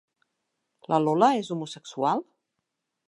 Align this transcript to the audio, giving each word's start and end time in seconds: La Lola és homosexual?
La 0.93 0.99
Lola 1.03 1.29
és 1.43 1.51
homosexual? 1.57 2.25